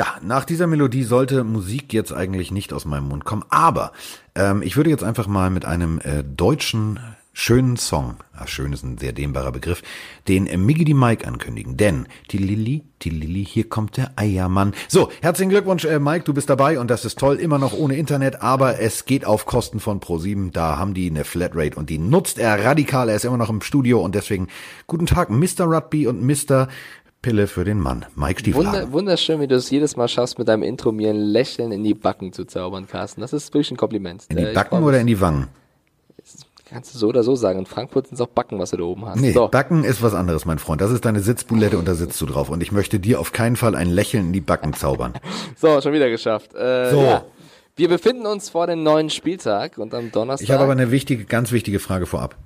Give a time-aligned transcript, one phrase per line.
[0.00, 3.92] Ja, nach dieser Melodie sollte Musik jetzt eigentlich nicht aus meinem Mund kommen, aber
[4.34, 6.98] ähm, ich würde jetzt einfach mal mit einem äh, deutschen
[7.32, 9.82] schönen Song, ach, schön ist ein sehr dehnbarer Begriff,
[10.26, 11.76] den äh, Miggy die Mike ankündigen.
[11.76, 14.74] Denn, die Lilly, die Lilly, hier kommt der Eiermann.
[14.88, 17.96] So, herzlichen Glückwunsch, äh, Mike, du bist dabei und das ist toll, immer noch ohne
[17.96, 20.50] Internet, aber es geht auf Kosten von Pro7.
[20.52, 23.08] Da haben die eine Flatrate und die nutzt er radikal.
[23.08, 24.48] Er ist immer noch im Studio und deswegen
[24.86, 25.66] guten Tag, Mr.
[25.66, 26.68] Rugby und Mr.
[27.22, 28.06] Pille für den Mann.
[28.16, 28.80] Mike Stiefelhagen.
[28.80, 31.84] Wunder, wunderschön, wie du es jedes Mal schaffst, mit deinem Intro mir ein Lächeln in
[31.84, 33.20] die Backen zu zaubern, Carsten.
[33.20, 34.24] Das ist wirklich ein Kompliment.
[34.28, 35.48] In die äh, Backen oder in die Wangen?
[36.70, 37.58] Kannst du so oder so sagen.
[37.58, 39.20] In Frankfurt sind es auch Backen, was du da oben hast.
[39.20, 39.48] Nee, so.
[39.48, 40.80] Backen ist was anderes, mein Freund.
[40.80, 42.48] Das ist deine Sitzbulette und da sitzt du drauf.
[42.48, 45.14] Und ich möchte dir auf keinen Fall ein Lächeln in die Backen zaubern.
[45.56, 46.54] so, schon wieder geschafft.
[46.54, 47.02] Äh, so.
[47.02, 47.24] Ja.
[47.74, 50.44] Wir befinden uns vor dem neuen Spieltag und am Donnerstag.
[50.44, 52.36] Ich habe aber eine wichtige, ganz wichtige Frage vorab.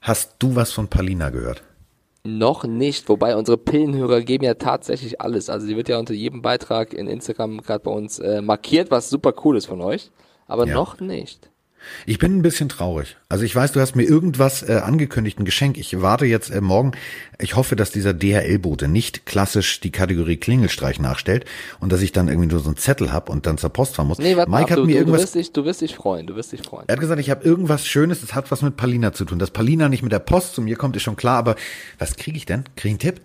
[0.00, 1.62] Hast du was von Palina gehört?
[2.26, 5.48] Noch nicht, wobei unsere Pillenhörer geben ja tatsächlich alles.
[5.48, 9.10] Also die wird ja unter jedem Beitrag in Instagram gerade bei uns äh, markiert, was
[9.10, 10.10] super cool ist von euch,
[10.46, 10.74] aber ja.
[10.74, 11.50] noch nicht.
[12.06, 13.16] Ich bin ein bisschen traurig.
[13.28, 15.78] Also ich weiß, du hast mir irgendwas äh, angekündigt, ein Geschenk.
[15.78, 16.92] Ich warte jetzt äh, morgen.
[17.38, 21.44] Ich hoffe, dass dieser DHL-Bote nicht klassisch die Kategorie Klingelstreich nachstellt
[21.80, 24.08] und dass ich dann irgendwie nur so einen Zettel hab und dann zur Post fahren
[24.08, 24.18] muss.
[24.18, 25.20] Nee, warte Mike ab, hat du, mir du, irgendwas.
[25.20, 26.26] Du wirst, dich, du wirst dich freuen.
[26.26, 26.84] Du wirst dich freuen.
[26.88, 28.20] Er hat gesagt, ich habe irgendwas Schönes.
[28.20, 29.38] Das hat was mit Palina zu tun.
[29.38, 31.38] Dass Palina nicht mit der Post zu mir kommt, ist schon klar.
[31.38, 31.56] Aber
[31.98, 32.64] was kriege ich denn?
[32.76, 33.20] Krieg ich einen Tipp?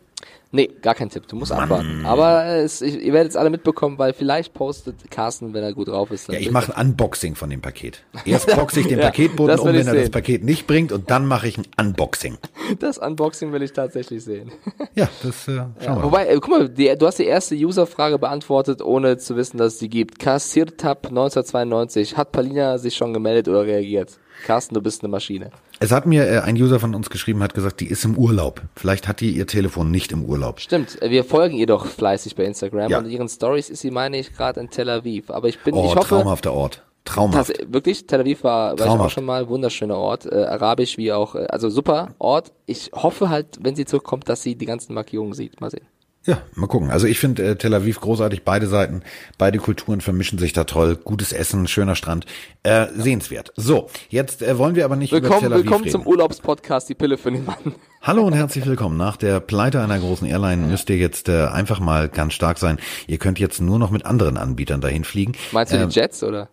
[0.53, 1.27] Nee, gar kein Tipp.
[1.27, 1.63] Du musst Mann.
[1.63, 2.05] abwarten.
[2.05, 5.87] Aber es, ich, ihr werdet es alle mitbekommen, weil vielleicht postet Carsten, wenn er gut
[5.87, 6.27] drauf ist.
[6.27, 8.03] ja, ich mache ein Unboxing von dem Paket.
[8.25, 9.95] Erst boxe ich den ja, Paketboten um, wenn er sehen.
[9.95, 12.37] das Paket nicht bringt und dann mache ich ein Unboxing.
[12.79, 14.51] Das Unboxing will ich tatsächlich sehen.
[14.95, 17.55] Ja, das äh, schauen ja, wir Wobei, äh, guck mal, die, du hast die erste
[17.55, 20.19] Userfrage beantwortet, ohne zu wissen, dass es sie gibt.
[20.19, 22.17] Kassiertab 1992.
[22.17, 24.17] Hat Palina sich schon gemeldet oder reagiert?
[24.43, 25.51] Carsten, du bist eine Maschine.
[25.79, 28.61] Es hat mir äh, ein User von uns geschrieben, hat gesagt, die ist im Urlaub.
[28.75, 30.59] Vielleicht hat die ihr Telefon nicht im Urlaub.
[30.59, 32.99] Stimmt, wir folgen ihr doch fleißig bei Instagram ja.
[32.99, 35.29] und ihren Stories ist sie, meine ich, gerade in Tel Aviv.
[35.29, 36.83] Aber ich bin, oh, ich hoffe, traumhafter Ort.
[37.05, 37.49] Traumhaft.
[37.49, 41.11] Das, wirklich, Tel Aviv war, war ich auch schon mal, wunderschöner Ort, äh, arabisch wie
[41.11, 42.51] auch, äh, also super Ort.
[42.67, 45.59] Ich hoffe halt, wenn sie zurückkommt, dass sie die ganzen Markierungen sieht.
[45.61, 45.85] Mal sehen.
[46.23, 46.91] Ja, mal gucken.
[46.91, 49.01] Also ich finde äh, Tel Aviv großartig, beide Seiten,
[49.39, 50.95] beide Kulturen vermischen sich da toll.
[50.95, 52.27] Gutes Essen, schöner Strand,
[52.61, 53.51] äh, sehenswert.
[53.55, 55.91] So, jetzt äh, wollen wir aber nicht willkommen, über Tel Aviv Willkommen reden.
[55.91, 57.73] zum Urlaubspodcast, die Pille für den Mann.
[58.03, 58.97] Hallo und herzlich willkommen.
[58.97, 62.77] Nach der Pleite einer großen Airline müsst ihr jetzt äh, einfach mal ganz stark sein.
[63.07, 65.33] Ihr könnt jetzt nur noch mit anderen Anbietern dahin fliegen.
[65.51, 66.49] Meinst du ähm, die Jets oder?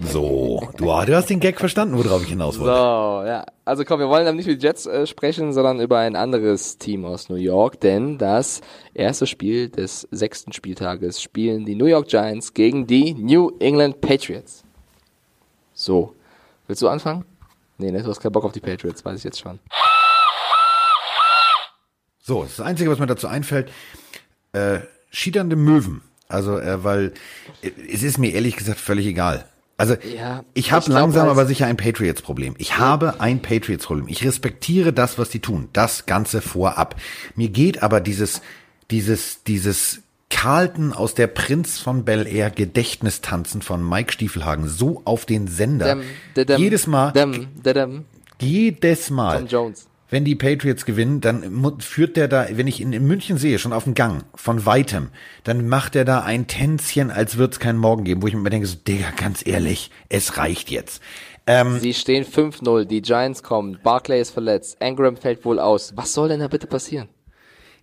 [0.00, 2.74] So, du, du hast den Gag verstanden, worauf ich hinaus wollte.
[2.74, 3.44] So, ja.
[3.64, 7.04] Also komm, wir wollen dann nicht mit Jets äh, sprechen, sondern über ein anderes Team
[7.04, 8.60] aus New York, denn das
[8.92, 14.64] erste Spiel des sechsten Spieltages spielen die New York Giants gegen die New England Patriots.
[15.72, 16.14] So,
[16.66, 17.24] willst du anfangen?
[17.78, 19.58] Nee, ne, du hast keinen Bock auf die Patriots, weiß ich jetzt schon.
[22.20, 23.70] So, das Einzige, was mir dazu einfällt,
[24.52, 24.80] äh,
[25.10, 26.02] schiedernde Möwen.
[26.28, 27.12] Also, äh, weil
[27.62, 29.44] äh, es ist mir ehrlich gesagt völlig egal.
[29.76, 32.54] Also ja, ich habe langsam aber sicher ein Patriots-Problem.
[32.58, 32.78] Ich ja.
[32.78, 34.06] habe ein Patriots-Problem.
[34.08, 35.68] Ich respektiere das, was die tun.
[35.72, 36.96] Das Ganze vorab.
[37.34, 38.40] Mir geht aber dieses,
[38.90, 45.26] dieses, dieses Carlton aus der Prinz von Bel Air Gedächtnistanzen von Mike Stiefelhagen so auf
[45.26, 45.96] den Sender.
[46.36, 47.12] Dem, dem, jedes Mal.
[47.12, 47.48] Dem,
[48.40, 49.38] jedes Mal.
[49.38, 53.38] Tom Jones wenn die Patriots gewinnen, dann führt der da, wenn ich ihn in München
[53.38, 55.08] sehe, schon auf dem Gang, von weitem,
[55.44, 58.50] dann macht er da ein Tänzchen, als würde es keinen Morgen geben, wo ich mir
[58.50, 61.02] denke, so, Digga, ganz ehrlich, es reicht jetzt.
[61.46, 65.92] Ähm, Sie stehen 5-0, die Giants kommen, Barclay ist verletzt, Ingram fällt wohl aus.
[65.96, 67.08] Was soll denn da bitte passieren?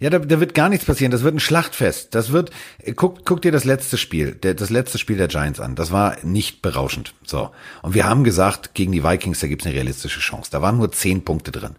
[0.02, 1.12] Ja, da, da wird gar nichts passieren.
[1.12, 2.16] Das wird ein Schlachtfest.
[2.16, 2.50] Das wird,
[2.96, 5.76] guck, guck dir das letzte Spiel, der, das letzte Spiel der Giants an.
[5.76, 7.14] Das war nicht berauschend.
[7.24, 7.52] So.
[7.84, 10.50] Und wir haben gesagt, gegen die Vikings, da gibt's eine realistische Chance.
[10.50, 11.76] Da waren nur zehn Punkte drin.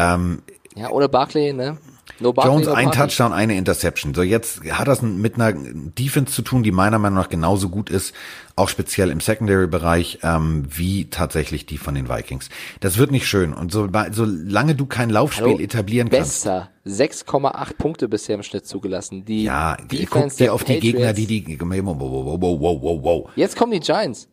[0.00, 0.42] Ähm,
[0.76, 1.78] ja, ohne Barkley, ne?
[2.18, 4.14] No Barkley, Jones no ein Touchdown, eine Interception.
[4.14, 7.88] So jetzt hat das mit einer Defense zu tun, die meiner Meinung nach genauso gut
[7.88, 8.14] ist,
[8.56, 12.50] auch speziell im Secondary-Bereich, ähm, wie tatsächlich die von den Vikings.
[12.80, 13.54] Das wird nicht schön.
[13.54, 16.44] Und so, solange du kein Laufspiel Hallo, etablieren kannst.
[16.44, 16.70] Besser.
[16.86, 19.24] 6,8 Punkte bisher im Schnitt zugelassen.
[19.24, 21.58] Die ja, Defense guck dir auf die Gegner, die die.
[21.60, 23.30] Wow, wow, wow, wow, wow.
[23.36, 24.28] Jetzt kommen die Giants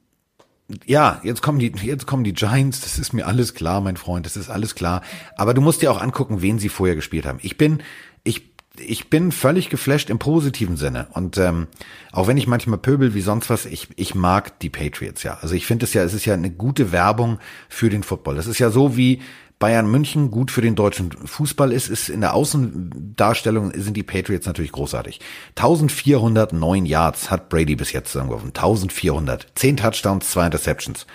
[0.86, 4.26] ja, jetzt kommen die, jetzt kommen die Giants, das ist mir alles klar, mein Freund,
[4.26, 5.02] das ist alles klar.
[5.38, 7.40] Aber du musst dir auch angucken, wen sie vorher gespielt haben.
[7.42, 7.82] Ich bin,
[8.24, 11.08] ich, ich bin völlig geflasht im positiven Sinne.
[11.12, 11.68] Und ähm,
[12.12, 15.38] auch wenn ich manchmal pöbel wie sonst was, ich, ich mag die Patriots ja.
[15.42, 17.40] Also ich finde es ja, es ist ja eine gute Werbung
[17.70, 18.36] für den Football.
[18.36, 19.22] Das ist ja so wie
[19.60, 24.46] Bayern München gut für den deutschen Fußball ist, ist in der Außendarstellung sind die Patriots
[24.46, 25.20] natürlich großartig.
[25.56, 28.50] 1409 Yards hat Brady bis jetzt zusammengeworfen.
[28.50, 29.48] 1400.
[29.56, 31.08] 10 Touchdowns, 2 Interceptions.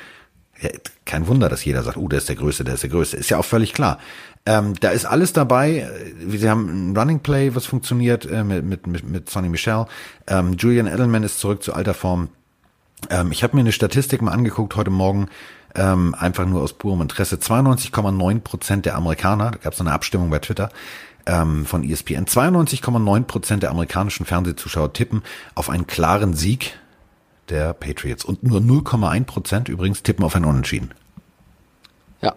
[0.60, 0.70] Ja,
[1.04, 3.16] kein Wunder, dass jeder sagt, oh, der ist der Größte, der ist der Größte.
[3.16, 3.98] Ist ja auch völlig klar.
[4.44, 5.88] Ähm, da ist alles dabei.
[6.28, 9.86] Sie haben ein Running Play, was funktioniert äh, mit, mit, mit, mit Sonny Michel.
[10.26, 12.28] Ähm, Julian Edelman ist zurück zu alter Form.
[13.10, 15.28] Ähm, ich habe mir eine Statistik mal angeguckt heute Morgen,
[15.74, 17.36] ähm, einfach nur aus purem Interesse.
[17.36, 20.70] 92,9 Prozent der Amerikaner, da gab es eine Abstimmung bei Twitter,
[21.26, 22.26] ähm, von ESPN.
[22.26, 25.22] 92,9 Prozent der amerikanischen Fernsehzuschauer tippen
[25.54, 26.78] auf einen klaren Sieg
[27.48, 30.92] der Patriots und nur 0,1 Prozent übrigens tippen auf ein Unentschieden.
[32.20, 32.34] Ja,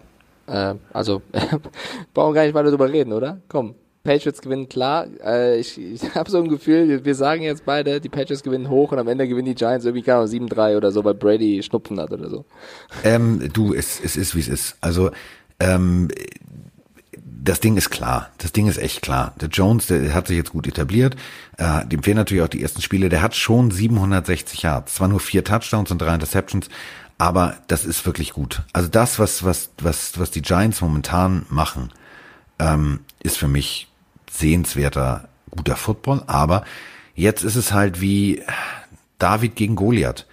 [0.48, 1.22] äh, also
[2.14, 3.40] brauchen wir gar nicht weiter drüber reden, oder?
[3.48, 5.08] Komm, Patriots gewinnen klar.
[5.22, 8.94] Äh, ich ich habe so ein Gefühl, wir sagen jetzt beide, die Patriots gewinnen hoch
[8.94, 12.12] und am Ende gewinnen die Giants irgendwie gar 7-3 oder so, weil Brady Schnupfen hat
[12.12, 12.46] oder so.
[13.04, 14.78] Ähm, du, es, es ist wie es ist.
[14.80, 15.12] Also
[15.60, 16.08] ähm,
[17.46, 18.30] das Ding ist klar.
[18.40, 19.34] Das Ding ist echt klar.
[19.40, 21.16] Der Jones, der hat sich jetzt gut etabliert.
[21.58, 23.10] Äh, dem fehlen natürlich auch die ersten Spiele.
[23.10, 24.96] Der hat schon 760 Yards.
[24.96, 26.70] Zwar nur vier Touchdowns und drei Interceptions,
[27.18, 28.64] aber das ist wirklich gut.
[28.74, 31.92] Also das, was, was, was, was die Giants momentan machen,
[32.60, 33.88] ähm, ist für mich
[34.40, 36.24] sehenswerter, guter Football.
[36.28, 36.64] Aber
[37.16, 38.44] jetzt ist es halt wie
[39.18, 40.26] David gegen Goliath.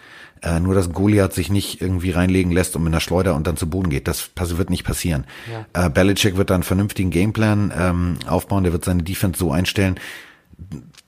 [0.42, 3.56] Äh, nur, dass Goliath sich nicht irgendwie reinlegen lässt und mit einer Schleuder und dann
[3.56, 4.08] zu Boden geht.
[4.08, 5.24] Das wird nicht passieren.
[5.72, 5.86] Ja.
[5.86, 8.64] Äh, Belichick wird da einen vernünftigen Gameplan ähm, aufbauen.
[8.64, 10.00] Der wird seine Defense so einstellen,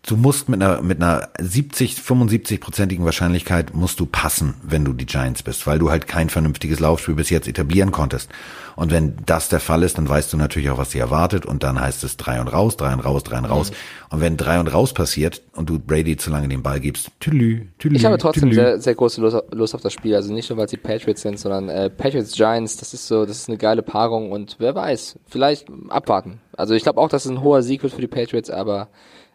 [0.07, 5.07] du musst mit einer, mit einer 70, 75-prozentigen Wahrscheinlichkeit musst du passen, wenn du die
[5.07, 8.31] Giants bist, weil du halt kein vernünftiges Laufspiel bis jetzt etablieren konntest.
[8.77, 11.63] Und wenn das der Fall ist, dann weißt du natürlich auch, was sie erwartet und
[11.63, 13.71] dann heißt es drei und raus, drei und raus, drei und raus.
[13.71, 13.75] Mhm.
[14.11, 17.69] Und wenn drei und raus passiert und du Brady zu lange den Ball gibst, tülü,
[17.79, 18.55] tülü, Ich habe trotzdem tülü.
[18.55, 20.15] sehr, sehr große Lust, Lust auf das Spiel.
[20.15, 23.39] Also nicht nur, weil sie Patriots sind, sondern äh, Patriots Giants, das ist so, das
[23.39, 26.41] ist eine geile Paarung und wer weiß, vielleicht abwarten.
[26.57, 28.89] Also ich glaube auch, dass es ein hoher Sieg wird für die Patriots, aber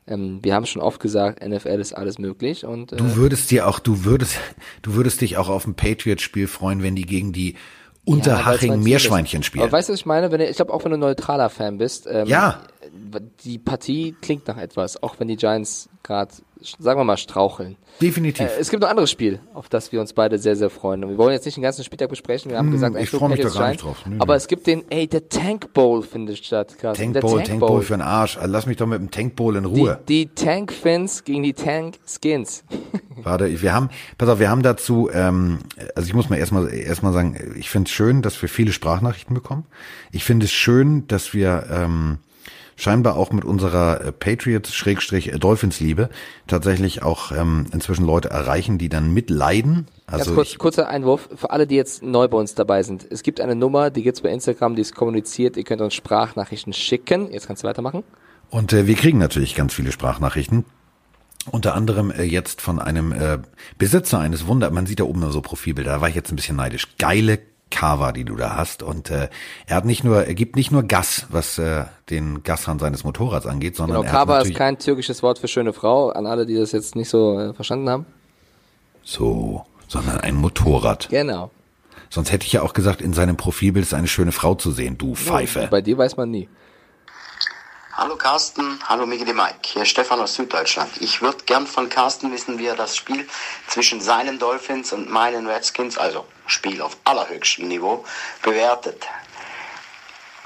[0.09, 3.67] ähm, wir haben schon oft gesagt, NFL ist alles möglich und äh, du würdest dir
[3.67, 4.37] auch, du würdest,
[4.81, 7.55] du würdest dich auch auf ein Patriots-Spiel freuen, wenn die gegen die
[8.05, 9.63] Unterhaching ja, Meerschweinchen spielen.
[9.63, 10.31] Aber weißt du, was ich meine?
[10.31, 12.63] Wenn, ich glaube, auch wenn du neutraler Fan bist, ähm, ja.
[13.43, 16.33] Die Partie klingt nach etwas, auch wenn die Giants gerade
[16.79, 17.77] sagen wir mal, straucheln.
[18.01, 18.47] Definitiv.
[18.47, 21.03] Äh, es gibt noch ein anderes Spiel, auf das wir uns beide sehr, sehr freuen.
[21.03, 22.51] Und wir wollen jetzt nicht den ganzen Spieltag besprechen.
[22.51, 23.97] Wir haben mm, gesagt, ich freue mich da gar nicht drauf.
[24.05, 26.77] Nö, aber es gibt den, ey, der Tank Bowl findet statt.
[26.77, 26.97] Krass.
[26.97, 27.69] Tank der Bowl, Tank, Tank Bowl.
[27.69, 28.37] Bowl für den Arsch.
[28.37, 29.99] Also lass mich doch mit dem Tank Bowl in Ruhe.
[30.07, 32.63] Die, die Tank Fins gegen die Tank Skins.
[33.21, 35.59] Warte, wir haben, pass auf, wir haben dazu, ähm,
[35.95, 39.33] also ich muss mal erstmal erstmal sagen, ich finde es schön, dass wir viele Sprachnachrichten
[39.33, 39.65] bekommen.
[40.11, 42.19] Ich finde es schön, dass wir ähm,
[42.75, 46.07] scheinbar auch mit unserer äh, Patriots-Dolphins-Liebe äh,
[46.47, 49.87] tatsächlich auch ähm, inzwischen Leute erreichen, die dann mitleiden.
[50.07, 53.05] Also Ganz kurz, kurzer Einwurf für alle, die jetzt neu bei uns dabei sind.
[53.09, 55.57] Es gibt eine Nummer, die gibt's bei Instagram, die ist kommuniziert.
[55.57, 57.31] Ihr könnt uns Sprachnachrichten schicken.
[57.31, 58.03] Jetzt kannst du weitermachen.
[58.49, 60.65] Und äh, wir kriegen natürlich ganz viele Sprachnachrichten.
[61.51, 63.39] Unter anderem äh, jetzt von einem äh,
[63.77, 66.57] Besitzer eines Wunder, man sieht da oben so Profilbilder, da war ich jetzt ein bisschen
[66.57, 66.87] neidisch.
[66.97, 67.39] Geile
[67.71, 68.83] Cover, die du da hast.
[68.83, 69.29] Und äh,
[69.67, 73.45] er hat nicht nur, er gibt nicht nur Gas, was äh, den Gashahn seines Motorrads
[73.45, 76.71] angeht, sondern genau, Kava ist kein türkisches Wort für schöne Frau, an alle, die das
[76.71, 78.05] jetzt nicht so äh, verstanden haben.
[79.03, 81.09] So, sondern ein Motorrad.
[81.09, 81.51] Genau.
[82.09, 84.97] Sonst hätte ich ja auch gesagt, in seinem Profilbild ist eine schöne Frau zu sehen,
[84.97, 85.67] du Pfeife.
[85.69, 86.49] bei dir weiß man nie.
[87.99, 90.89] Hallo Carsten, hallo Miki de Mike, hier Stefan aus Süddeutschland.
[91.01, 93.27] Ich würde gern von Carsten wissen, wie er das Spiel
[93.67, 98.05] zwischen seinen Dolphins und meinen Redskins, also Spiel auf allerhöchstem Niveau,
[98.41, 99.05] bewertet.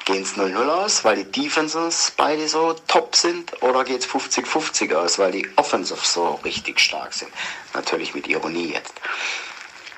[0.06, 4.92] Gehen es 0-0 aus, weil die Defenses beide so top sind, oder geht es 50-50
[4.96, 7.32] aus, weil die Offensive so richtig stark sind?
[7.76, 8.96] Natürlich mit Ironie jetzt.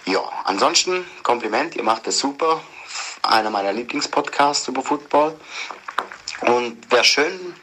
[0.03, 2.59] Ja, ansonsten Kompliment, ihr macht es super.
[3.21, 5.39] Einer meiner Lieblingspodcasts über Football.
[6.41, 7.55] Und wäre schön,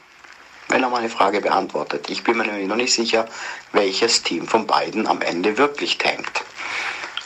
[0.68, 2.08] wenn er meine Frage beantwortet.
[2.10, 3.28] Ich bin mir nämlich noch nicht sicher,
[3.72, 6.44] welches Team von beiden am Ende wirklich tankt.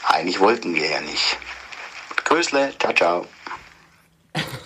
[0.03, 1.37] Eigentlich wollten wir ja nicht.
[2.25, 3.25] Grüßle, ciao, ciao.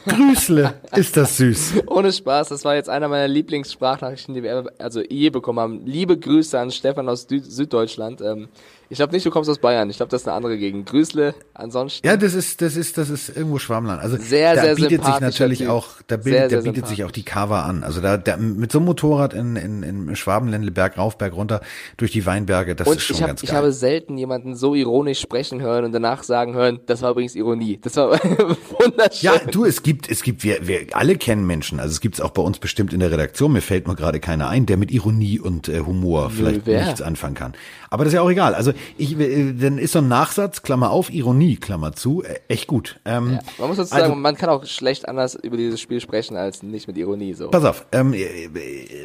[0.08, 1.74] Grüßle, ist das süß.
[1.88, 5.86] Ohne Spaß, das war jetzt einer meiner Lieblingssprachnachrichten, die wir also je bekommen haben.
[5.86, 8.22] Liebe Grüße an Stefan aus Süddeutschland.
[8.91, 9.89] Ich glaube nicht, du kommst aus Bayern.
[9.89, 10.86] Ich glaube, das ist eine andere Gegend.
[10.86, 12.05] Grüßle, ansonsten.
[12.05, 14.01] Ja, das ist, das ist, das ist irgendwo Schwammland.
[14.01, 15.69] Also sehr, da sehr bietet sich natürlich typ.
[15.69, 17.86] auch, da, bild, sehr, sehr da bietet sich auch die Cover an.
[17.86, 21.62] Also da, da mit so einem Motorrad in, in, in Schwabenländle Berg rauf, Berg runter
[21.95, 23.50] durch die Weinberge, das Und ist schon ich hab, ganz geil.
[23.50, 27.36] Ich habe selten jemanden so ironisch sprechen hören und danach sagen hören, das war übrigens
[27.36, 27.79] Ironie.
[27.81, 29.21] Das war wunderschön.
[29.21, 31.79] Ja, du, es gibt, es gibt, wir, wir alle kennen Menschen.
[31.79, 33.53] Also es gibt's auch bei uns bestimmt in der Redaktion.
[33.53, 37.01] Mir fällt nur gerade keiner ein, der mit Ironie und äh, Humor vielleicht Nö, nichts
[37.01, 37.53] anfangen kann.
[37.89, 38.53] Aber das ist ja auch egal.
[38.53, 42.68] Also ich, äh, dann ist so ein Nachsatz, Klammer auf, Ironie, Klammer zu, äh, echt
[42.68, 43.00] gut.
[43.06, 46.02] Ähm, ja, man muss dazu also, sagen, man kann auch schlecht anders über dieses Spiel
[46.02, 47.34] sprechen als nicht mit Ironie.
[47.34, 47.50] So.
[47.50, 48.50] Pass auf, ähm, äh,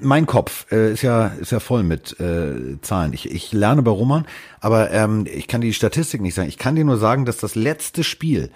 [0.03, 3.13] mein Kopf äh, ist ja ist ja voll mit äh, Zahlen.
[3.13, 4.27] Ich, ich lerne bei Roman,
[4.61, 6.49] aber ähm, ich kann die Statistik nicht sagen.
[6.49, 8.51] Ich kann dir nur sagen, dass das letzte Spiel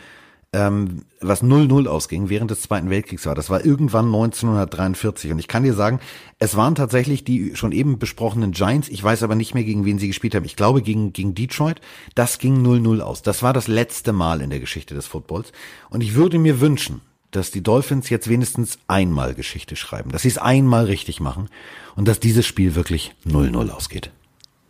[0.52, 3.34] ähm, was 0-0 ausging während des Zweiten Weltkriegs war.
[3.34, 5.30] Das war irgendwann 1943.
[5.30, 6.00] Und ich kann dir sagen,
[6.38, 8.88] es waren tatsächlich die schon eben besprochenen Giants.
[8.88, 10.44] Ich weiß aber nicht mehr, gegen wen sie gespielt haben.
[10.44, 11.80] Ich glaube, gegen, gegen Detroit.
[12.16, 13.22] Das ging 0-0 aus.
[13.22, 15.52] Das war das letzte Mal in der Geschichte des Footballs.
[15.88, 20.28] Und ich würde mir wünschen, dass die Dolphins jetzt wenigstens einmal Geschichte schreiben, dass sie
[20.28, 21.48] es einmal richtig machen
[21.94, 24.10] und dass dieses Spiel wirklich 0-0 ausgeht.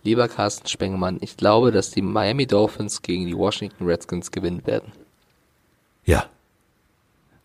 [0.03, 4.93] Lieber Carsten Spengemann, ich glaube, dass die Miami Dolphins gegen die Washington Redskins gewinnen werden.
[6.05, 6.27] Ja.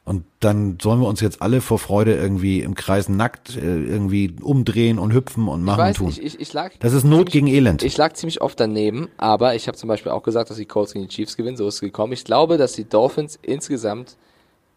[0.05, 4.35] Und dann sollen wir uns jetzt alle vor Freude irgendwie im Kreis nackt äh, irgendwie
[4.39, 6.09] umdrehen und hüpfen und machen ich weiß, und tun.
[6.09, 7.81] Ich, ich, ich lag das ist Not gegen Elend.
[7.81, 10.93] Ich lag ziemlich oft daneben, aber ich habe zum Beispiel auch gesagt, dass die Colts
[10.93, 11.57] gegen die Chiefs gewinnen.
[11.57, 12.13] So ist es gekommen.
[12.13, 14.15] Ich glaube, dass die Dolphins insgesamt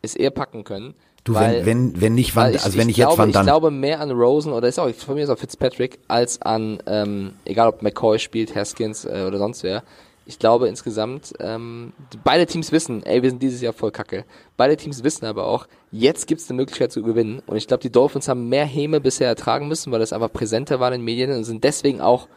[0.00, 0.94] es eher packen können.
[1.24, 3.32] Du, weil, wenn, wenn, wenn nicht, wann, ich, also wenn ich, ich, jetzt, glaube, wann
[3.32, 3.42] dann?
[3.44, 6.78] Ich glaube mehr an Rosen oder ist auch, von mir ist auch Fitzpatrick, als an,
[6.86, 9.82] ähm, egal ob McCoy spielt, Haskins äh, oder sonst wer
[10.28, 14.26] ich glaube insgesamt, ähm, beide Teams wissen, ey, wir sind dieses Jahr voll kacke.
[14.58, 17.40] Beide Teams wissen aber auch, jetzt gibt es eine Möglichkeit zu gewinnen.
[17.46, 20.80] Und ich glaube, die Dolphins haben mehr Häme bisher ertragen müssen, weil das einfach präsenter
[20.80, 22.28] war in den Medien und sind deswegen auch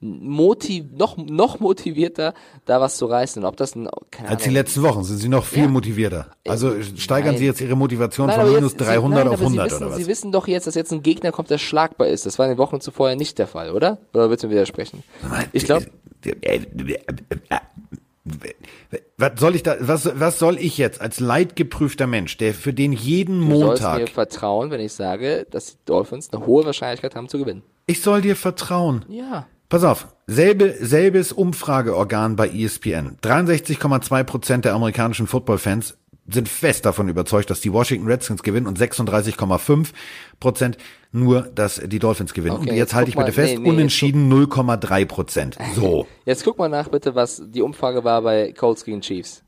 [0.00, 2.34] motiv noch noch motivierter,
[2.64, 3.44] da was zu reißen.
[3.44, 5.68] Ob das ein, keine Als Ahnung, die letzten Wochen sind sie noch viel ja.
[5.68, 6.32] motivierter.
[6.48, 7.38] Also steigern nein.
[7.38, 9.96] sie jetzt ihre Motivation nein, von minus jetzt, 300 nein, auf 100 wissen, oder was?
[9.96, 12.26] Sie wissen doch jetzt, dass jetzt ein Gegner kommt, der schlagbar ist.
[12.26, 13.98] Das war in den Wochen zuvor ja nicht der Fall, oder?
[14.12, 15.04] Oder willst du mir widersprechen?
[15.52, 15.86] Ich glaube
[19.18, 22.92] was soll ich da, was, was soll ich jetzt als leidgeprüfter Mensch, der für den
[22.92, 23.76] jeden du Montag.
[23.76, 27.38] Du sollst mir vertrauen, wenn ich sage, dass die Dolphins eine hohe Wahrscheinlichkeit haben zu
[27.38, 27.62] gewinnen.
[27.86, 29.04] Ich soll dir vertrauen.
[29.08, 29.46] Ja.
[29.68, 33.16] Pass auf, selbe, selbes Umfrageorgan bei ESPN.
[33.22, 35.96] 63,2 Prozent der amerikanischen Footballfans
[36.28, 39.88] sind fest davon überzeugt, dass die Washington Redskins gewinnen und 36,5
[40.40, 40.76] Prozent
[41.12, 42.56] nur, dass die Dolphins gewinnen.
[42.56, 45.56] Okay, und jetzt, halte ich bitte mal, fest, nee, nee, unentschieden 0,3 Prozent.
[45.74, 46.06] So.
[46.24, 49.42] Jetzt guck mal nach bitte, was die Umfrage war bei Colts gegen Chiefs.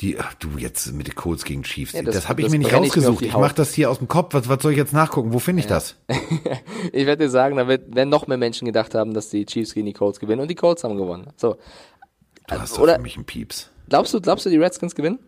[0.00, 1.94] Die, ach du, jetzt mit den Colts gegen Chiefs.
[1.94, 3.22] Ja, das, das habe ich mir nicht rausgesucht.
[3.22, 4.34] Ich, ich mache das hier aus dem Kopf.
[4.34, 5.32] Was, was soll ich jetzt nachgucken?
[5.32, 5.76] Wo finde ich ja.
[5.76, 5.96] das?
[6.92, 9.72] ich werde dir sagen, da wird, werden noch mehr Menschen gedacht haben, dass die Chiefs
[9.72, 11.28] gegen die Colts gewinnen und die Colts haben gewonnen.
[11.36, 11.56] So.
[12.46, 13.70] Du hast Oder, für mich einen Pieps.
[13.88, 15.18] Glaubst du, glaubst du, die Redskins gewinnen?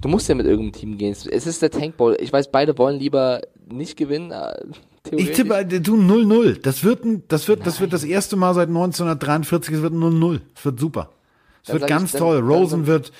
[0.00, 1.12] Du musst ja mit irgendeinem Team gehen.
[1.12, 2.16] Es ist der Tank Bowl.
[2.20, 3.40] Ich weiß, beide wollen lieber
[3.70, 4.32] nicht gewinnen.
[4.32, 4.54] Äh,
[5.12, 6.60] ich tippe, äh, du 0-0.
[6.60, 9.76] Das wird, ein, das wird, das wird das erste Mal seit 1943.
[9.76, 10.40] Es wird 0-0.
[10.54, 11.10] Es wird super.
[11.64, 12.38] Es wird ganz ich, toll.
[12.40, 13.12] Rosen dann, wird,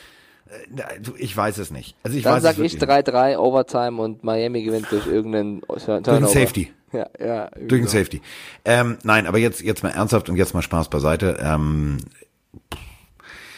[0.76, 0.82] äh,
[1.16, 1.96] ich weiß es nicht.
[2.02, 6.00] Also ich dann weiß sag ich 3-3 Overtime und Miami gewinnt durch irgendeinen Turnover.
[6.02, 6.70] Durch einen Safety.
[6.92, 7.50] Ja, ja.
[7.66, 8.20] Durch einen Safety.
[8.64, 11.38] Ähm, nein, aber jetzt, jetzt mal ernsthaft und jetzt mal Spaß beiseite.
[11.40, 11.98] Ähm,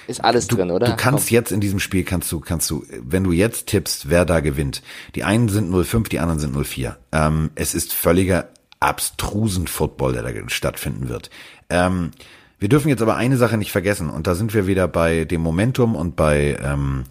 [0.07, 0.87] ist alles du, drin, oder?
[0.87, 1.35] Du kannst Komm.
[1.35, 4.83] jetzt in diesem Spiel kannst du, kannst du, wenn du jetzt tippst, wer da gewinnt.
[5.15, 6.97] Die einen sind 05, die anderen sind 04.
[7.13, 8.49] Ähm, es ist völliger
[8.81, 11.31] abstrusen Football, der da stattfinden wird.
[11.71, 12.11] Ähm,
[12.59, 15.41] wir dürfen jetzt aber eine Sache nicht vergessen und da sind wir wieder bei dem
[15.41, 17.05] Momentum und bei ähm,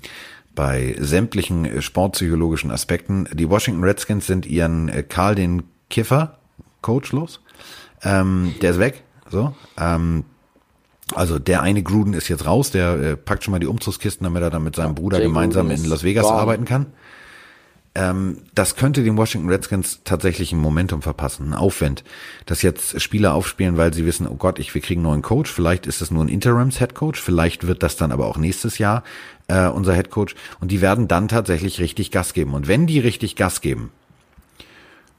[0.56, 3.28] bei sämtlichen sportpsychologischen Aspekten.
[3.34, 6.40] Die Washington Redskins sind ihren äh, Karl den Kiffer
[6.82, 7.42] Coach los.
[8.04, 9.04] Ähm, der ist weg.
[9.30, 9.54] So.
[9.78, 10.24] Ähm,
[11.14, 14.42] also der eine Gruden ist jetzt raus, der äh, packt schon mal die Umzugskisten, damit
[14.42, 16.36] er dann mit seinem Bruder Jay gemeinsam in Las Vegas gone.
[16.36, 16.88] arbeiten kann.
[17.98, 22.04] Ähm, das könnte den Washington Redskins tatsächlich ein Momentum verpassen, ein Aufwand,
[22.46, 25.50] dass jetzt Spieler aufspielen, weil sie wissen, oh Gott, ich, wir kriegen einen neuen Coach,
[25.50, 29.04] vielleicht ist es nur ein Interims-Headcoach, vielleicht wird das dann aber auch nächstes Jahr
[29.48, 32.54] äh, unser Headcoach und die werden dann tatsächlich richtig Gas geben.
[32.54, 33.92] Und wenn die richtig Gas geben,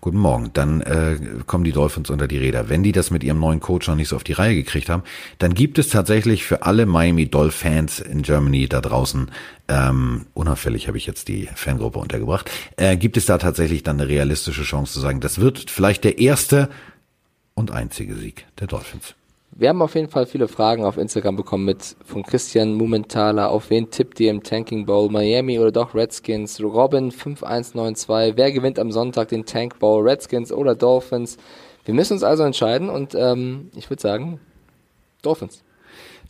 [0.07, 0.51] Guten Morgen.
[0.53, 2.69] Dann äh, kommen die Dolphins unter die Räder.
[2.69, 5.03] Wenn die das mit ihrem neuen Coach noch nicht so auf die Reihe gekriegt haben,
[5.41, 9.33] dann gibt es tatsächlich für alle Miami Dolphins in Germany da draußen,
[9.67, 14.09] ähm, unauffällig habe ich jetzt die Fangruppe untergebracht, äh, gibt es da tatsächlich dann eine
[14.09, 16.69] realistische Chance zu sagen, das wird vielleicht der erste
[17.55, 19.17] und einzige Sieg der Dolphins.
[19.59, 23.49] Wir haben auf jeden Fall viele Fragen auf Instagram bekommen mit von Christian Mumenthaler.
[23.49, 25.11] Auf wen tippt ihr im Tanking Bowl?
[25.11, 26.61] Miami oder doch Redskins?
[26.63, 28.37] Robin 5192.
[28.37, 30.07] Wer gewinnt am Sonntag den Tank Bowl?
[30.07, 31.39] Redskins oder Dolphins?
[31.87, 34.41] Wir müssen uns also entscheiden und ähm, ich würde sagen
[35.23, 35.63] Dolphins.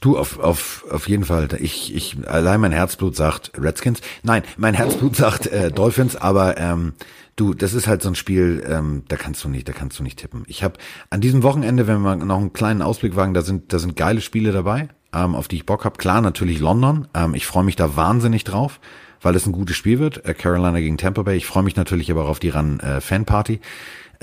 [0.00, 1.49] Du, auf, auf, auf jeden Fall.
[1.59, 4.02] Ich, ich, allein mein Herzblut sagt Redskins.
[4.23, 6.92] Nein, mein Herzblut sagt äh, Dolphins, aber ähm,
[7.37, 10.02] Du, das ist halt so ein Spiel, ähm, da kannst du nicht, da kannst du
[10.02, 10.45] nicht tippen.
[10.47, 10.78] Ich habe
[11.11, 14.23] an diesem Wochenende, wenn wir noch einen kleinen Ausblick wagen, da sind, da sind geile
[14.23, 15.99] Spiele dabei, ähm, auf die ich Bock habe.
[15.99, 17.09] Klar, natürlich London.
[17.14, 18.81] Ähm, ich freue mich da wahnsinnig drauf,
[19.21, 20.25] weil es ein gutes Spiel wird.
[20.25, 21.37] Äh, Carolina gegen Tampa Bay.
[21.37, 23.61] Ich freue mich natürlich aber auch auf die Run äh, Fanparty.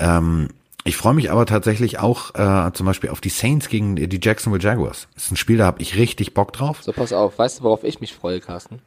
[0.00, 0.48] Ähm,
[0.86, 4.62] Ich freue mich aber tatsächlich auch äh, zum Beispiel auf die Saints gegen die Jacksonville
[4.62, 5.06] Jaguars.
[5.14, 6.82] Das ist ein Spiel, da habe ich richtig Bock drauf.
[6.82, 7.38] So, pass auf.
[7.38, 8.80] Weißt du, worauf ich mich freue, Carsten?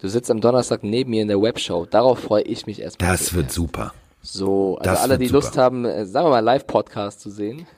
[0.00, 1.84] Du sitzt am Donnerstag neben mir in der Webshow.
[1.84, 3.10] Darauf freue ich mich erstmal.
[3.10, 3.92] Das wird super.
[4.22, 7.66] So, also das alle, die Lust haben, äh, sagen wir mal, Live-Podcast zu sehen.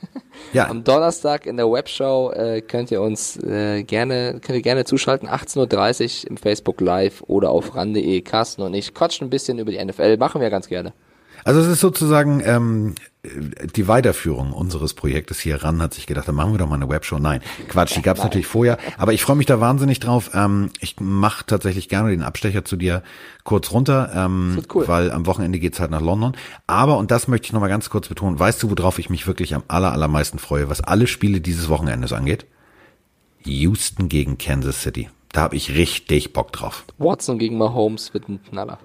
[0.53, 0.69] Ja.
[0.69, 5.29] Am Donnerstag in der Webshow äh, könnt ihr uns äh, gerne, könnt ihr gerne zuschalten,
[5.29, 8.21] 18.30 Uhr im Facebook Live oder auf ran.de.
[8.23, 10.95] Carsten und ich quatschen ein bisschen über die NFL, machen wir ganz gerne.
[11.45, 16.35] Also es ist sozusagen ähm, die Weiterführung unseres Projektes hier ran, hat sich gedacht, dann
[16.35, 17.19] machen wir doch mal eine Webshow.
[17.19, 20.31] Nein, Quatsch, die gab es natürlich vorher, aber ich freue mich da wahnsinnig drauf.
[20.35, 23.03] Ähm, ich mache tatsächlich gerne den Abstecher zu dir
[23.45, 24.89] kurz runter, ähm, cool.
[24.89, 26.35] weil am Wochenende geht's halt nach London.
[26.67, 29.55] Aber, und das möchte ich nochmal ganz kurz betonen, weißt du, worauf ich mich wirklich
[29.55, 32.47] am aller, allermeisten freue, was alle Spiele dieses Wochenendes angeht?
[33.45, 35.09] Houston gegen Kansas City.
[35.33, 36.85] Da habe ich richtig Bock drauf.
[36.99, 38.79] Watson gegen Mahomes wird ein Knaller.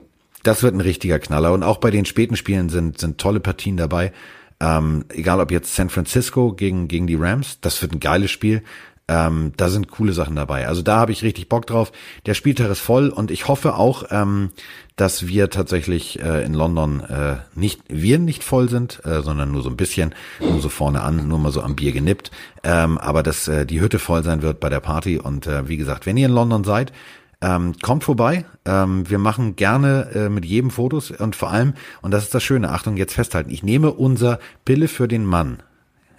[0.45, 1.53] Das wird ein richtiger Knaller.
[1.53, 4.13] Und auch bei den späten Spielen sind, sind tolle Partien dabei.
[4.59, 8.61] Ähm, egal ob jetzt San Francisco gegen, gegen die Rams, das wird ein geiles Spiel.
[9.07, 10.67] Ähm, da sind coole Sachen dabei.
[10.67, 11.91] Also da habe ich richtig Bock drauf.
[12.27, 14.51] Der Spieltag ist voll und ich hoffe auch, ähm,
[14.95, 19.63] dass wir tatsächlich äh, in London äh, nicht, wir nicht voll sind, äh, sondern nur
[19.63, 22.29] so ein bisschen, nur so vorne an, nur mal so am Bier genippt.
[22.63, 25.17] Ähm, aber dass äh, die Hütte voll sein wird bei der Party.
[25.17, 26.91] Und äh, wie gesagt, wenn ihr in London seid,
[27.45, 28.45] ähm, kommt vorbei.
[28.65, 32.43] Ähm, wir machen gerne äh, mit jedem Fotos und vor allem, und das ist das
[32.43, 35.61] Schöne, Achtung, jetzt festhalten, ich nehme unser Pille für den Mann,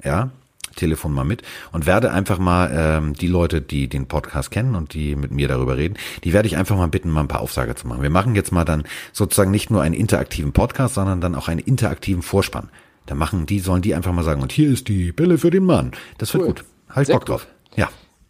[0.04, 0.30] ja,
[0.76, 1.42] Telefon mal mit
[1.72, 5.48] und werde einfach mal ähm, die Leute, die den Podcast kennen und die mit mir
[5.48, 8.02] darüber reden, die werde ich einfach mal bitten, mal ein paar Aufsage zu machen.
[8.02, 11.60] Wir machen jetzt mal dann sozusagen nicht nur einen interaktiven Podcast, sondern dann auch einen
[11.60, 12.68] interaktiven Vorspann.
[13.06, 15.64] Da machen die, sollen die einfach mal sagen, und hier ist die Pille für den
[15.64, 15.92] Mann.
[16.18, 16.48] Das wird cool.
[16.48, 16.64] gut.
[16.90, 17.46] Halt Bock drauf.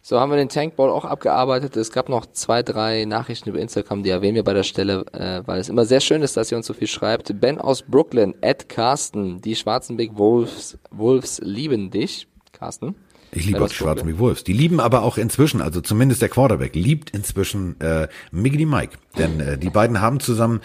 [0.09, 1.75] So haben wir den Tankball auch abgearbeitet.
[1.75, 5.45] Es gab noch zwei, drei Nachrichten über Instagram, die erwähnen wir bei der Stelle, äh,
[5.45, 7.41] weil es immer sehr schön ist, dass ihr uns so viel schreibt.
[7.41, 12.29] Ben aus Brooklyn, Ed Carsten, die Schwarzenbeck Wolves, Wolves lieben dich.
[12.53, 12.95] Carsten.
[13.33, 14.45] Ich liebe auch die Schwarzenbeck Wolves.
[14.45, 18.97] Die lieben aber auch inzwischen, also zumindest der Quarterback, liebt inzwischen äh, Miggity Mike.
[19.17, 20.61] Denn äh, die beiden haben zusammen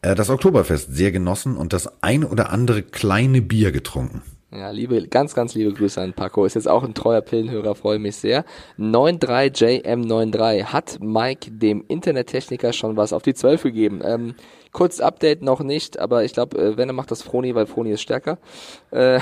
[0.00, 4.22] äh, das Oktoberfest sehr genossen und das ein oder andere kleine Bier getrunken.
[4.54, 6.44] Ja, liebe, ganz, ganz liebe Grüße an Paco.
[6.44, 8.44] Ist jetzt auch ein treuer Pillenhörer, freue mich sehr.
[8.78, 10.64] 93JM93.
[10.64, 14.02] Hat Mike dem Internettechniker schon was auf die 12 gegeben?
[14.04, 14.34] Ähm,
[14.70, 17.92] kurz Update noch nicht, aber ich glaube, äh, wenn er macht das Froni, weil Froni
[17.92, 18.36] ist stärker.
[18.90, 19.20] Äh,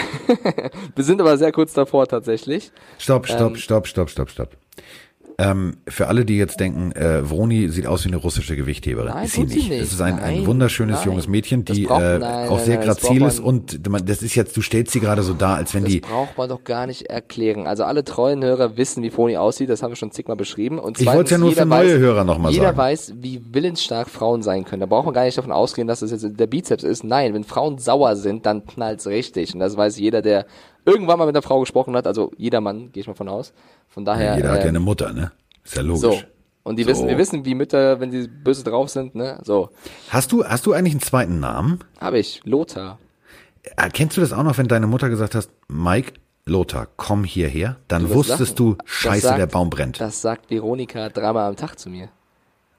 [0.96, 2.72] wir sind aber sehr kurz davor tatsächlich.
[2.98, 4.56] Stopp, stopp, ähm, stopp, stopp, stopp, stopp.
[5.40, 9.12] Ähm, für alle, die jetzt denken, äh, Vroni sieht aus wie eine russische Gewichtheberin.
[9.14, 9.70] Nein, ist sie nicht.
[9.70, 9.80] nicht.
[9.80, 11.06] Es ist ein, ein wunderschönes nein.
[11.06, 14.60] junges Mädchen, die braucht, äh, nein, auch sehr grazil ist und das ist jetzt, du
[14.60, 16.02] stellst sie gerade so dar, als wenn das die.
[16.02, 17.66] Das braucht man doch gar nicht erklären.
[17.66, 20.78] Also alle treuen Hörer wissen, wie Vroni aussieht, das haben wir schon zigmal beschrieben.
[20.78, 22.62] Und zweitens, ich wollte ja nur für neue weiß, Hörer nochmal sagen.
[22.62, 24.80] Jeder weiß, wie willensstark Frauen sein können.
[24.80, 27.02] Da braucht man gar nicht davon ausgehen, dass das jetzt der Bizeps ist.
[27.02, 29.54] Nein, wenn Frauen sauer sind, dann knallt's richtig.
[29.54, 30.44] Und das weiß jeder, der
[30.84, 33.52] irgendwann mal mit einer Frau gesprochen hat, also jeder Mann, gehe ich mal von aus.
[33.90, 34.30] Von daher.
[34.30, 35.32] Ja, jeder äh, hat ja ähm, eine Mutter, ne?
[35.64, 36.00] Ist ja logisch.
[36.00, 36.20] So.
[36.62, 36.90] Und die so.
[36.90, 39.40] wissen, wir wissen, wie Mütter, wenn sie böse drauf sind, ne?
[39.42, 39.70] So.
[40.10, 41.80] Hast du, hast du eigentlich einen zweiten Namen?
[42.00, 42.98] Habe ich, Lothar.
[43.76, 46.14] Erkennst du das auch noch, wenn deine Mutter gesagt hast, Mike,
[46.46, 47.76] Lothar, komm hierher?
[47.88, 50.00] Dann du wusstest du, scheiße, sagt, der Baum brennt.
[50.00, 52.08] Das sagt Veronika dreimal am Tag zu mir.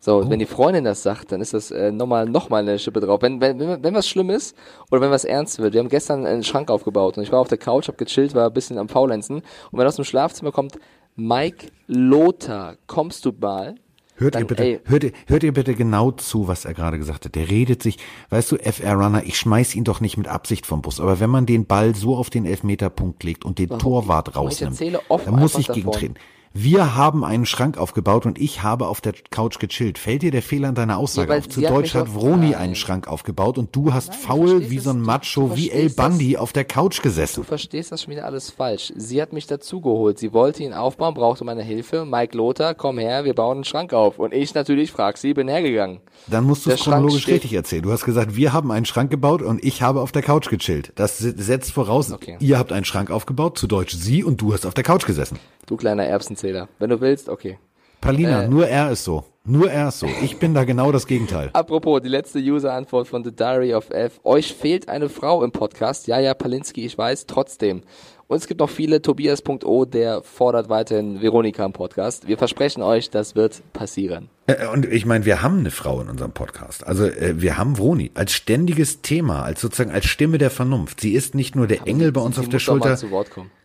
[0.03, 0.29] So, oh.
[0.29, 3.21] wenn die Freundin das sagt, dann ist das äh, nochmal noch mal eine Schippe drauf.
[3.21, 4.57] Wenn, wenn, wenn, wenn was schlimm ist
[4.89, 5.73] oder wenn was ernst wird.
[5.73, 8.47] Wir haben gestern einen Schrank aufgebaut und ich war auf der Couch, hab gechillt, war
[8.47, 9.37] ein bisschen am Faulenzen.
[9.37, 10.79] Und wenn aus dem Schlafzimmer kommt,
[11.21, 13.75] Mike Lothar, kommst du mal?
[14.15, 17.25] Hört Dann, ihr bitte, hört, ihr, hört ihr bitte genau zu, was er gerade gesagt
[17.25, 17.35] hat.
[17.35, 17.97] Der redet sich,
[18.29, 21.29] weißt du, FR Runner, ich schmeiß ihn doch nicht mit Absicht vom Bus, aber wenn
[21.29, 23.81] man den Ball so auf den Elfmeterpunkt legt und den Warum?
[23.81, 26.15] Torwart rausnimmt, dann muss ich gegentreten.
[26.53, 29.97] Wir haben einen Schrank aufgebaut und ich habe auf der Couch gechillt.
[29.97, 31.47] Fällt dir der Fehler in deiner Aussage ja, auf?
[31.47, 34.99] Zu Deutsch hat Vroni einen Schrank aufgebaut und du hast Nein, faul wie so ein
[34.99, 37.41] Macho wie El Bandi auf der Couch gesessen.
[37.41, 38.91] Du verstehst das schon wieder alles falsch.
[38.97, 40.19] Sie hat mich dazugeholt.
[40.19, 42.03] Sie wollte ihn aufbauen, brauchte meine Hilfe.
[42.03, 44.19] Mike Lothar, komm her, wir bauen einen Schrank auf.
[44.19, 46.01] Und ich natürlich frag sie, bin hergegangen.
[46.27, 47.81] Dann musst du es chronologisch richtig erzählen.
[47.81, 50.91] Du hast gesagt, wir haben einen Schrank gebaut und ich habe auf der Couch gechillt.
[50.95, 52.35] Das setzt voraus, okay.
[52.41, 55.39] ihr habt einen Schrank aufgebaut, zu Deutsch sie und du hast auf der Couch gesessen.
[55.71, 56.67] Du kleiner Erbsenzähler.
[56.79, 57.57] Wenn du willst, okay.
[58.01, 59.23] Palina, äh, nur er ist so.
[59.45, 60.07] Nur er ist so.
[60.21, 61.49] Ich bin da genau das Gegenteil.
[61.53, 64.19] Apropos, die letzte User-Antwort von The Diary of F.
[64.25, 66.07] Euch fehlt eine Frau im Podcast.
[66.07, 67.83] Ja, ja, Palinski, ich weiß, trotzdem.
[68.27, 69.01] Und es gibt noch viele.
[69.01, 72.27] Tobias.o, der fordert weiterhin Veronika im Podcast.
[72.27, 74.29] Wir versprechen euch, das wird passieren.
[74.47, 76.85] Äh, und ich meine, wir haben eine Frau in unserem Podcast.
[76.85, 80.99] Also äh, wir haben Vroni als ständiges Thema, als sozusagen als Stimme der Vernunft.
[80.99, 82.97] Sie ist nicht nur der Aber Engel sie, bei uns auf der Schulter.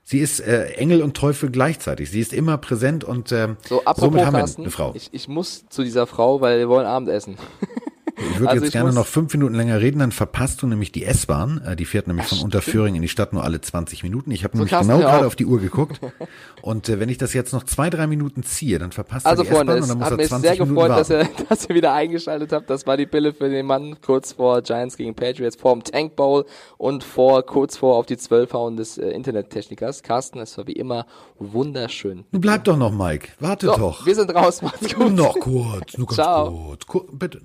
[0.08, 2.12] Sie ist äh, Engel und Teufel gleichzeitig.
[2.12, 4.92] Sie ist immer präsent und äh, so, apropos, somit haben wir eine Frau.
[4.94, 7.36] Ich, ich muss zu dieser Frau, weil wir wollen Abendessen.
[8.18, 11.04] Ich würde also jetzt gerne noch fünf Minuten länger reden, dann verpasst du nämlich die
[11.04, 11.60] S-Bahn.
[11.66, 14.30] Äh, die fährt nämlich Ach, von Unterföhring in die Stadt nur alle 20 Minuten.
[14.30, 16.00] Ich habe so nämlich genau gerade auf die Uhr geguckt.
[16.62, 19.48] Und äh, wenn ich das jetzt noch zwei, drei Minuten ziehe, dann verpasst also, du
[19.48, 21.92] die S-Bahn und dann muss er 20 sehr Minuten gefreut, dass ihr, dass ihr wieder
[21.92, 22.70] eingeschaltet habt.
[22.70, 26.16] Das war die Pille für den Mann kurz vor Giants gegen Patriots, vor dem Tank
[26.16, 26.46] Bowl
[26.78, 30.02] und vor kurz vor auf die Zwölf hauen des äh, Internettechnikers.
[30.02, 31.06] Carsten, es war wie immer
[31.38, 32.24] wunderschön.
[32.32, 33.28] Nun bleib doch noch, Mike.
[33.38, 34.06] Warte so, doch.
[34.06, 34.62] Wir sind raus.
[34.62, 35.12] Macht's gut.
[35.12, 36.50] Noch kurz, nur ganz Ciao.
[36.50, 36.86] kurz.
[36.86, 37.42] Kur bitte.